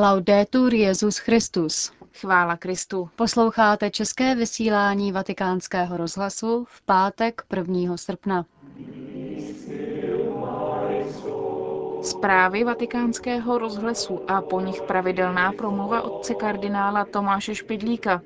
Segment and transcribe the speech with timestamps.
[0.00, 1.92] Laudetur Jezus Christus.
[2.20, 3.08] Chvála Kristu.
[3.16, 7.96] Posloucháte české vysílání Vatikánského rozhlasu v pátek 1.
[7.96, 8.44] srpna.
[12.02, 18.22] Zprávy vatikánského rozhlasu a po nich pravidelná promluva otce kardinála Tomáše Špidlíka.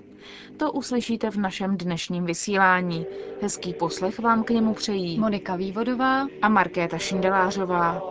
[0.57, 3.07] To uslyšíte v našem dnešním vysílání.
[3.43, 8.03] Hezký poslech vám k němu přejí Monika Vývodová a Markéta Šindelářová.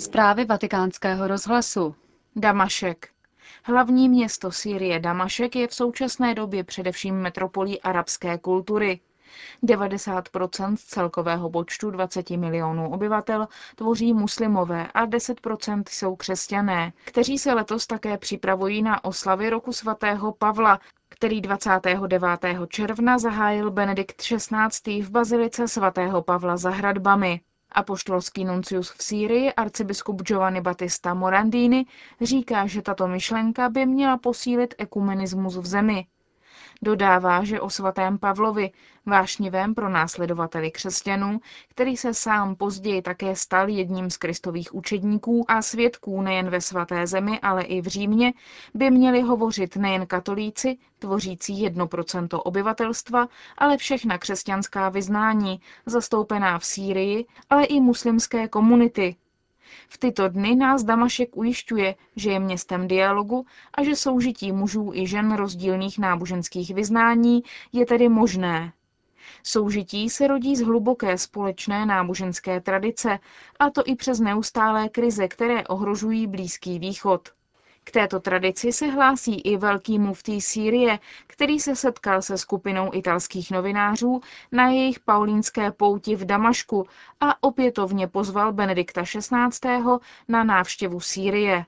[0.00, 1.94] Zprávy vatikánského rozhlasu.
[2.36, 3.08] Damašek.
[3.64, 9.00] Hlavní město Sýrie Damašek je v současné době především metropolí arabské kultury.
[9.62, 10.28] 90
[10.74, 17.86] z celkového počtu 20 milionů obyvatel tvoří muslimové a 10% jsou křesťané, kteří se letos
[17.86, 22.24] také připravují na oslavy roku svatého Pavla, který 29.
[22.68, 25.02] června zahájil Benedikt XVI.
[25.02, 27.40] v bazilice svatého Pavla za hradbami.
[27.72, 31.86] Apoštolský nuncius v Sýrii, arcibiskup Giovanni Battista Morandini,
[32.20, 36.06] říká, že tato myšlenka by měla posílit ekumenismus v zemi.
[36.82, 38.70] Dodává, že o svatém Pavlovi,
[39.06, 45.62] vášnivém pro následovateli křesťanů, který se sám později také stal jedním z kristových učedníků a
[45.62, 48.32] svědků nejen ve svaté zemi, ale i v Římě,
[48.74, 57.26] by měli hovořit nejen katolíci, tvořící 1% obyvatelstva, ale všechna křesťanská vyznání, zastoupená v Sýrii,
[57.50, 59.16] ale i muslimské komunity,
[59.88, 65.06] v tyto dny nás Damašek ujišťuje, že je městem dialogu a že soužití mužů i
[65.06, 68.72] žen rozdílných náboženských vyznání je tedy možné.
[69.42, 73.18] Soužití se rodí z hluboké společné náboženské tradice,
[73.58, 77.28] a to i přes neustálé krize, které ohrožují Blízký východ.
[77.84, 83.50] K této tradici se hlásí i velký muftý Sýrie, který se setkal se skupinou italských
[83.50, 84.20] novinářů
[84.52, 86.86] na jejich paulínské pouti v Damašku
[87.20, 89.28] a opětovně pozval Benedikta XVI.
[90.28, 91.64] na návštěvu Sýrie.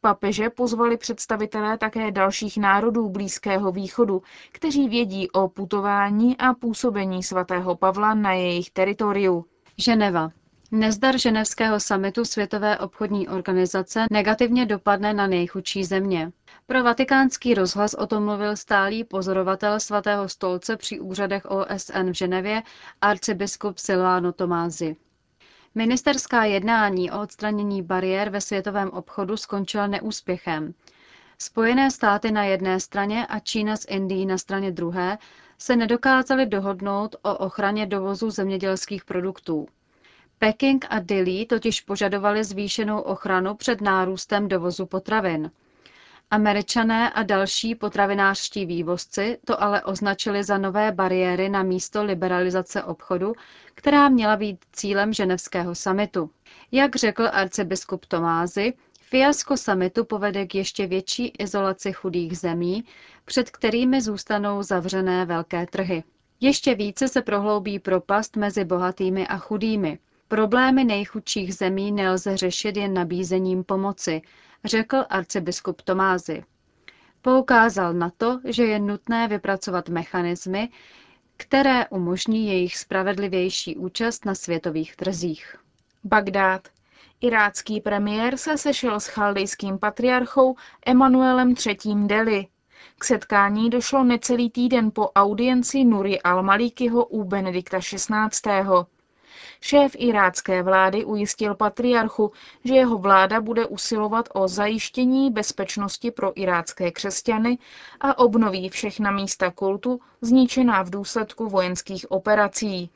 [0.00, 7.76] Papeže pozvali představitelé také dalších národů Blízkého východu, kteří vědí o putování a působení svatého
[7.76, 9.44] Pavla na jejich teritoriu.
[9.78, 10.30] Ženeva.
[10.70, 16.32] Nezdar ženevského samitu Světové obchodní organizace negativně dopadne na nejchudší země.
[16.66, 22.62] Pro vatikánský rozhlas o tom mluvil stálý pozorovatel svatého stolce při úřadech OSN v Ženevě
[23.00, 24.96] arcibiskup Silvano Tomázy.
[25.74, 30.74] Ministerská jednání o odstranění bariér ve světovém obchodu skončila neúspěchem.
[31.38, 35.18] Spojené státy na jedné straně a Čína s Indií na straně druhé
[35.58, 39.66] se nedokázali dohodnout o ochraně dovozu zemědělských produktů.
[40.38, 45.50] Peking a Dili totiž požadovali zvýšenou ochranu před nárůstem dovozu potravin.
[46.30, 53.32] Američané a další potravinářští vývozci to ale označili za nové bariéry na místo liberalizace obchodu,
[53.74, 56.30] která měla být cílem ženevského samitu.
[56.72, 62.84] Jak řekl arcibiskup Tomázy, fiasko samitu povede k ještě větší izolaci chudých zemí,
[63.24, 66.04] před kterými zůstanou zavřené velké trhy.
[66.40, 69.98] Ještě více se prohloubí propast mezi bohatými a chudými.
[70.34, 74.22] Problémy nejchudších zemí nelze řešit jen nabízením pomoci,
[74.64, 76.44] řekl arcibiskup Tomázy.
[77.22, 80.68] Poukázal na to, že je nutné vypracovat mechanismy,
[81.36, 85.56] které umožní jejich spravedlivější účast na světových trzích.
[86.04, 86.68] Bagdád.
[87.20, 90.56] Irácký premiér se sešel s chaldejským patriarchou
[90.86, 92.06] Emanuelem III.
[92.06, 92.46] Deli.
[92.98, 98.93] K setkání došlo necelý týden po audienci Nuri al-Malikiho u Benedikta XVI.
[99.60, 102.32] Šéf irácké vlády ujistil patriarchu,
[102.64, 107.58] že jeho vláda bude usilovat o zajištění bezpečnosti pro irácké křesťany
[108.00, 112.90] a obnoví všechna místa kultu zničená v důsledku vojenských operací.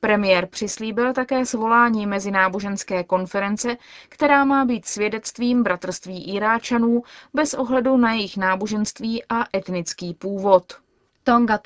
[0.00, 3.76] Premiér přislíbil také svolání mezináboženské konference,
[4.08, 7.02] která má být svědectvím bratrství Iráčanů
[7.34, 10.72] bez ohledu na jejich náboženství a etnický původ.
[11.24, 11.58] Tonga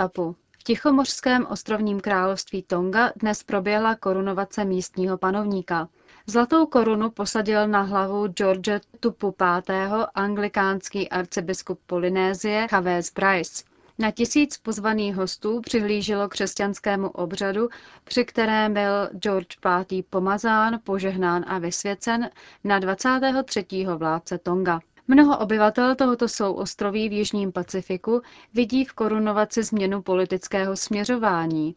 [0.64, 0.72] Tapu.
[0.72, 5.88] Tichomořském ostrovním království Tonga dnes proběhla korunovace místního panovníka.
[6.26, 10.06] Zlatou korunu posadil na hlavu George Tupu V.
[10.14, 13.64] anglikánský arcibiskup Polynézie Chavez Bryce.
[13.98, 17.68] Na tisíc pozvaných hostů přihlíželo křesťanskému obřadu,
[18.04, 20.02] při kterém byl George V.
[20.10, 22.30] pomazán, požehnán a vysvěcen
[22.64, 23.66] na 23.
[23.96, 24.80] vládce Tonga.
[25.08, 28.22] Mnoho obyvatel tohoto souostroví v Jižním Pacifiku
[28.54, 31.76] vidí v korunovaci změnu politického směřování.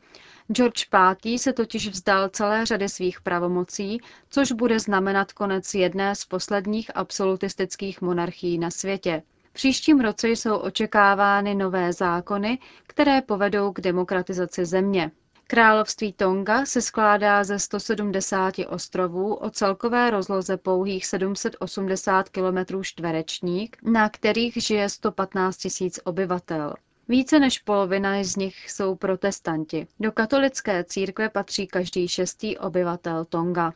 [0.51, 0.85] George
[1.23, 1.37] V.
[1.37, 8.01] se totiž vzdal celé řady svých pravomocí, což bude znamenat konec jedné z posledních absolutistických
[8.01, 9.23] monarchií na světě.
[9.53, 15.11] Příštím roce jsou očekávány nové zákony, které povedou k demokratizaci země.
[15.49, 24.09] Království Tonga se skládá ze 170 ostrovů o celkové rozloze pouhých 780 km čtverečních, na
[24.09, 26.73] kterých žije 115 000 obyvatel.
[27.07, 29.87] Více než polovina z nich jsou protestanti.
[29.99, 33.73] Do katolické církve patří každý šestý obyvatel Tonga.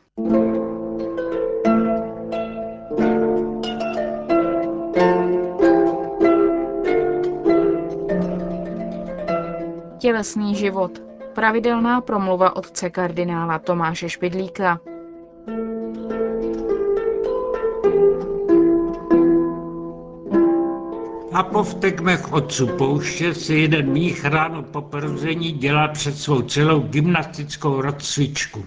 [9.98, 11.11] Tělesný život.
[11.34, 14.80] Pravidelná promluva otce kardinála Tomáše Špidlíka.
[21.32, 26.80] A po vtekmech otců pouště si jeden mních ráno po probuzení dělal před svou celou
[26.80, 28.64] gymnastickou rozcvičku.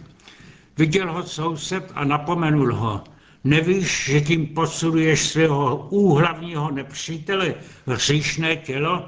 [0.78, 3.04] Viděl ho soused a napomenul ho.
[3.44, 7.54] Nevíš, že tím posiluješ svého úhlavního nepřítele,
[7.86, 9.06] hříšné tělo?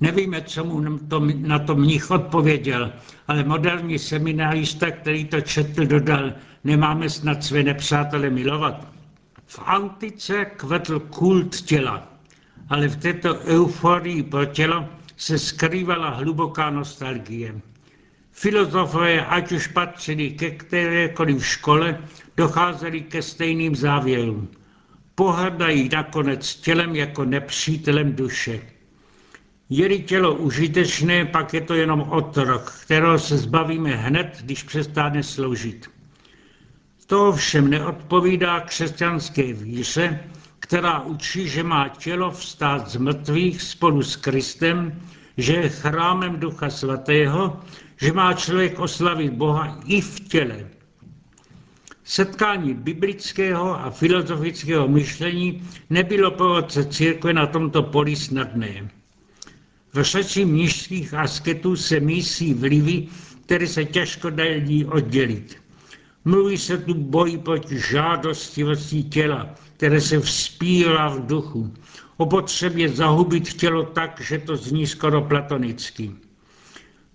[0.00, 0.80] Nevíme, co mu
[1.34, 2.92] na to mních odpověděl,
[3.28, 6.32] ale moderní seminárista, který to četl, dodal,
[6.64, 8.88] nemáme snad své nepřátele milovat.
[9.46, 12.08] V antice kvetl kult těla,
[12.68, 17.60] ale v této euforii pro tělo se skrývala hluboká nostalgie.
[18.32, 21.98] Filozofové, ať už patřili ke kterékoliv škole,
[22.36, 24.48] docházeli ke stejným závěrům.
[25.14, 28.60] Pohrdají nakonec tělem jako nepřítelem duše.
[29.70, 35.90] Je-li tělo užitečné, pak je to jenom otrok, kterého se zbavíme hned, když přestane sloužit.
[37.06, 40.20] To ovšem neodpovídá křesťanské víře,
[40.58, 45.02] která učí, že má tělo vstát z mrtvých spolu s Kristem,
[45.36, 47.60] že je chrámem Ducha Svatého,
[47.96, 50.66] že má člověk oslavit Boha i v těle.
[52.04, 58.99] Setkání biblického a filozofického myšlení nebylo pro otce církve na tomto poli snadné.
[59.94, 63.06] Řeči mnižských asketů se mísí vlivy,
[63.44, 65.56] které se těžko dají oddělit.
[66.24, 71.74] Mluví se tu boji proti žádostivosti těla, které se vzpírá v duchu,
[72.16, 76.10] o potřebě zahubit tělo tak, že to zní skoro platonicky.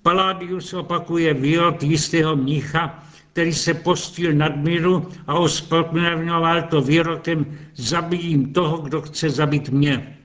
[0.01, 8.77] Paládius opakuje výrok jistého mnicha, který se postil nadmíru a ospravedlňoval to výrokem zabijím toho,
[8.77, 10.17] kdo chce zabít mě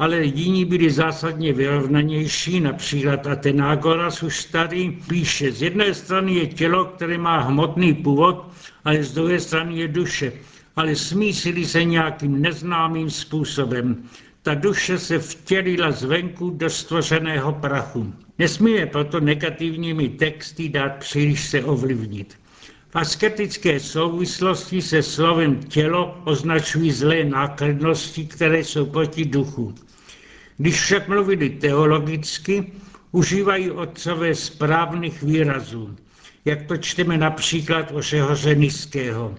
[0.00, 6.84] ale jiní byli zásadně vyrovnanější, například Atenágoras už tady píše, z jedné strany je tělo,
[6.84, 8.48] které má hmotný původ,
[8.84, 10.32] ale z druhé strany je duše,
[10.76, 14.02] ale smísili se nějakým neznámým způsobem.
[14.42, 18.14] Ta duše se vtělila zvenku do stvořeného prachu.
[18.38, 22.34] Nesmíme proto negativními texty dát příliš se ovlivnit.
[22.90, 29.74] V asketické souvislosti se slovem tělo označují zlé nákladnosti, které jsou proti duchu.
[30.60, 32.72] Když však mluvili teologicky,
[33.12, 35.96] užívají otcové správných výrazů,
[36.44, 39.34] jak to čteme například o Řehořenického.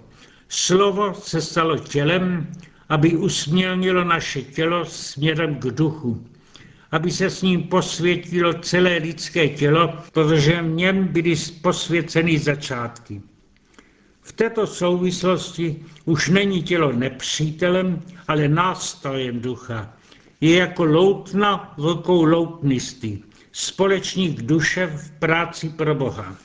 [0.49, 2.47] Slovo se stalo tělem,
[2.89, 6.25] aby usmělnilo naše tělo směrem k duchu,
[6.91, 13.21] aby se s ním posvětilo celé lidské tělo, protože v něm byly posvěceny začátky.
[14.21, 19.93] V této souvislosti už není tělo nepřítelem, ale nástrojem ducha,
[20.41, 23.19] je jako loutna v rukou loutnisty,
[23.51, 26.35] společník duše v práci pro Boha.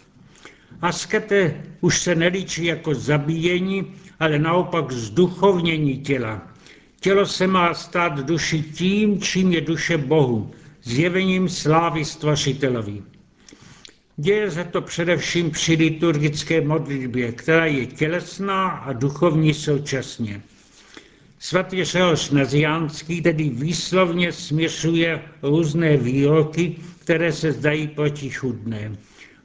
[0.83, 6.43] Askete už se nelíčí jako zabíjení, ale naopak zduchovnění těla.
[7.01, 10.51] Tělo se má stát duši tím, čím je duše Bohu,
[10.83, 13.03] zjevením slávy stvořitelovi.
[14.17, 20.43] Děje se to především při liturgické modlitbě, která je tělesná a duchovní současně.
[21.39, 28.97] Svatý Řehoř Naziánský tedy výslovně směšuje různé výroky, které se zdají protichudné.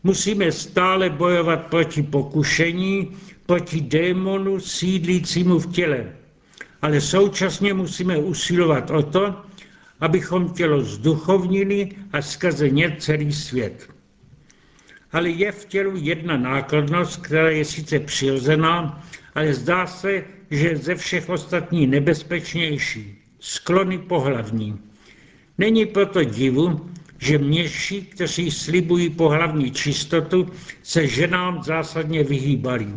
[0.04, 3.12] Musíme stále bojovat proti pokušení,
[3.46, 6.16] proti démonu sídlícímu v těle.
[6.82, 9.36] Ale současně musíme usilovat o to,
[10.00, 13.90] abychom tělo zduchovnili a skrze ně celý svět.
[15.12, 19.04] Ale je v tělu jedna nákladnost, která je sice přirozená,
[19.36, 24.80] ale zdá se, že ze všech ostatní nebezpečnější, sklony pohlavní.
[25.58, 30.48] Není proto divu, že měši, kteří slibují pohlavní čistotu,
[30.84, 32.88] se ženám zásadně vyhýbali.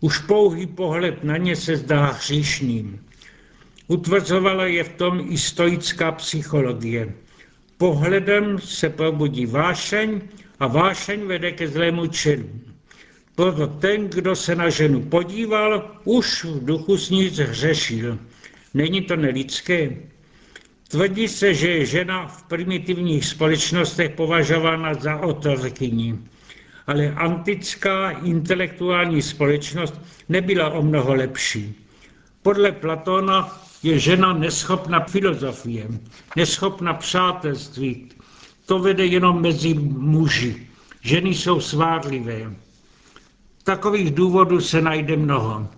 [0.00, 3.06] Už pouhý pohled na ně se zdá hříšným.
[3.88, 7.14] Utvrzovala je v tom i stoická psychologie.
[7.78, 10.20] Pohledem se probudí vášeň
[10.60, 12.71] a vášeň vede ke zlému činu.
[13.34, 18.18] Proto ten, kdo se na ženu podíval, už v duchu s ní hřešil.
[18.74, 19.96] Není to nelidské?
[20.88, 26.18] Tvrdí se, že je žena v primitivních společnostech považována za otrokyni.
[26.86, 31.74] Ale antická intelektuální společnost nebyla o mnoho lepší.
[32.42, 35.88] Podle Platona je žena neschopna filozofie,
[36.36, 38.08] neschopna přátelství.
[38.66, 40.66] To vede jenom mezi muži.
[41.00, 42.52] Ženy jsou svárlivé.
[43.64, 45.68] Takových důvodů se najde mnoho.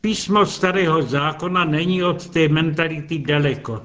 [0.00, 3.82] Písmo starého zákona není od té mentality daleko.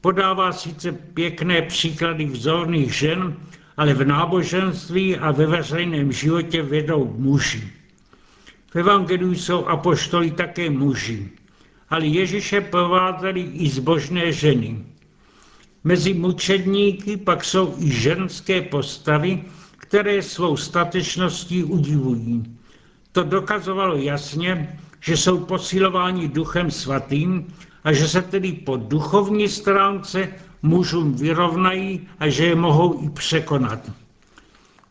[0.00, 3.36] Podává sice pěkné příklady vzorných žen,
[3.76, 7.72] ale v náboženství a ve veřejném životě vedou muži.
[8.70, 11.30] V Evangeliu jsou apoštoli také muži,
[11.90, 14.84] ale Ježíše provázeli i zbožné ženy.
[15.84, 19.44] Mezi mučedníky pak jsou i ženské postavy,
[19.92, 22.56] které svou statečností udivují.
[23.12, 30.28] To dokazovalo jasně, že jsou posilováni duchem svatým a že se tedy po duchovní stránce
[30.62, 33.90] mužům vyrovnají a že je mohou i překonat.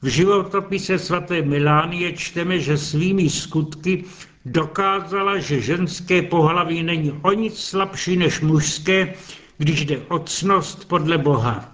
[0.02, 4.04] V životopise svaté Milánie čteme, že svými skutky
[4.46, 9.14] dokázala, že ženské pohlaví není o nic slabší než mužské,
[9.58, 11.71] když jde o cnost podle Boha.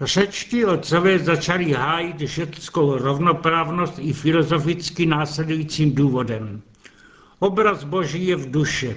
[0.00, 6.62] Řečtí otcové začali hájit ženskou rovnoprávnost i filozoficky následujícím důvodem.
[7.38, 8.96] Obraz Boží je v duše.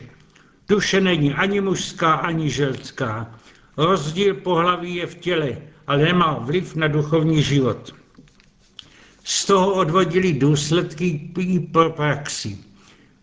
[0.68, 3.40] Duše není ani mužská, ani ženská.
[3.78, 7.96] Rozdíl pohlaví je v těle, ale nemá vliv na duchovní život.
[9.24, 12.58] Z toho odvodili důsledky i pro praxi.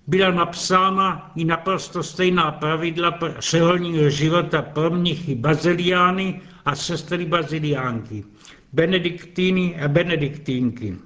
[0.06, 8.25] Byla napsána i naprosto stejná pravidla přeholního života pro mnichy baziliány a sestry baziliánky,
[8.73, 10.97] benediktíny a benediktínky.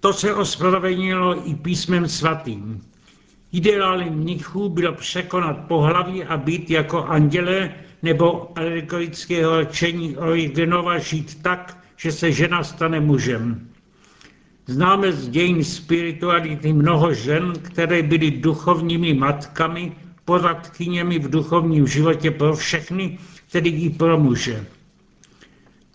[0.00, 2.80] To se ospravedlnilo i písmem svatým.
[3.52, 11.78] Ideálem mnichů bylo překonat pohlaví a být jako anděle nebo alegorického rčení Origenova žít tak,
[11.96, 13.68] že se žena stane mužem.
[14.66, 19.92] Známe z dějin spirituality mnoho žen, které byly duchovními matkami,
[20.24, 23.18] poradkyněmi v duchovním životě pro všechny,
[23.52, 24.66] tedy i pro muže.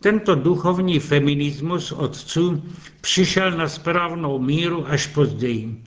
[0.02, 2.64] Tento duchovní feminismus otců
[3.02, 5.84] přišel na správnou míru až později.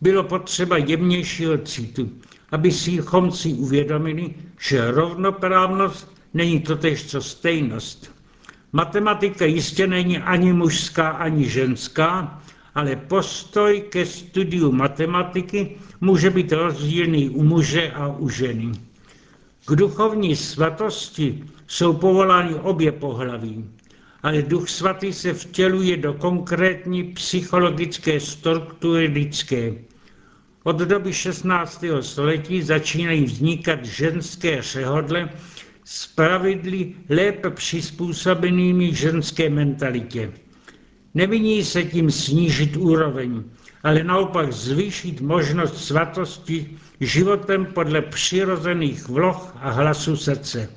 [0.00, 2.10] Bylo potřeba jemnějšího citu,
[2.52, 8.10] aby si chomci uvědomili, že rovnoprávnost není totež co stejnost.
[8.72, 12.42] Matematika jistě není ani mužská, ani ženská,
[12.74, 18.72] ale postoj ke studiu matematiky může být rozdílný u muže a u ženy.
[19.66, 23.64] K duchovní svatosti jsou povolány obě pohlaví,
[24.22, 29.72] ale duch svatý se vtěluje do konkrétní psychologické struktury lidské.
[30.62, 31.84] Od doby 16.
[32.00, 35.30] století začínají vznikat ženské řehodle
[35.84, 40.32] s pravidly lépe přizpůsobenými ženské mentalitě.
[41.14, 43.44] Neviní se tím snížit úroveň,
[43.84, 50.68] ale naopak zvýšit možnost svatosti životem podle přirozených vloh a hlasu srdce.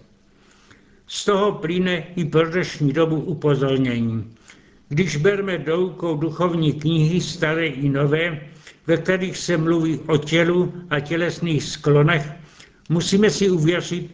[1.08, 4.36] Z toho plyne i pro dnešní dobu upozornění.
[4.90, 8.42] Když berme do rukou duchovní knihy, staré i nové,
[8.88, 12.32] ve kterých se mluví o tělu a tělesných sklonech,
[12.90, 14.12] musíme si uvěřit,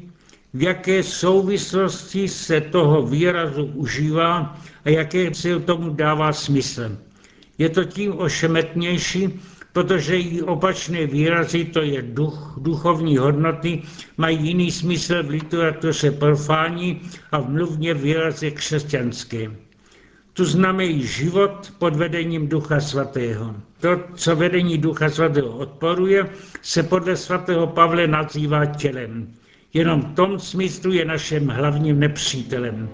[0.54, 6.98] v jaké souvislosti se toho výrazu užívá a jaké se tomu dává smysl.
[7.64, 9.40] Je to tím ošemetnější,
[9.74, 13.82] protože i opačné výrazy, to je duch, duchovní hodnoty,
[14.18, 17.02] mají jiný smysl v literatuře profání
[17.32, 19.52] a v mluvně výrazy křesťanské.
[20.34, 23.56] Tu znamená život pod vedením Ducha Svatého.
[23.80, 26.30] To, co vedení Ducha Svatého odporuje,
[26.62, 29.34] se podle svatého Pavle nazývá tělem.
[29.74, 32.90] Jenom v tom smyslu je naším hlavním nepřítelem.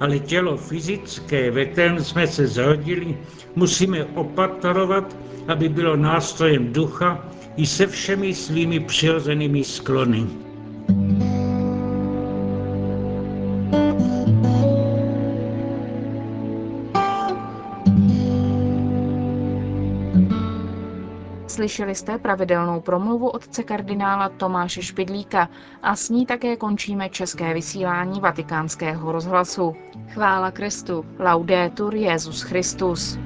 [0.00, 3.18] Ale tělo fyzické, ve kterém jsme se zrodili,
[3.54, 5.16] musíme opatrovat,
[5.48, 10.49] aby bylo nástrojem ducha i se všemi svými přirozenými sklony.
[21.60, 25.48] Slyšeli jste pravidelnou promluvu otce kardinála Tomáše Špidlíka
[25.82, 29.76] a s ní také končíme české vysílání vatikánského rozhlasu.
[30.08, 31.04] Chvála Kristu.
[31.18, 33.18] Laudetur Jezus Christus.